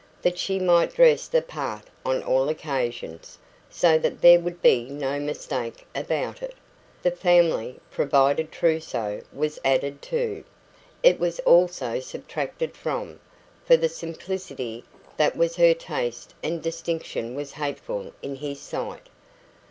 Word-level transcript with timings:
That 0.23 0.39
she 0.39 0.57
might 0.57 0.95
dress 0.95 1.27
the 1.27 1.43
part 1.43 1.83
on 2.03 2.23
all 2.23 2.49
occasions, 2.49 3.37
so 3.69 3.99
that 3.99 4.19
there 4.21 4.39
would 4.39 4.59
be 4.59 4.85
no 4.89 5.19
mistake 5.19 5.85
about 5.93 6.41
it, 6.41 6.55
the 7.03 7.11
family 7.11 7.79
provided 7.91 8.51
trousseau 8.51 9.21
was 9.31 9.59
added 9.63 10.01
to; 10.01 10.43
it 11.03 11.19
was 11.19 11.37
also 11.41 11.99
subtracted 11.99 12.75
from, 12.75 13.19
for 13.63 13.77
the 13.77 13.89
simplicity 13.89 14.83
that 15.17 15.35
was 15.35 15.55
her 15.57 15.75
taste 15.75 16.33
and 16.41 16.63
distinction 16.63 17.35
was 17.35 17.51
hateful 17.51 18.11
in 18.23 18.37
his 18.37 18.59
sight. 18.59 19.05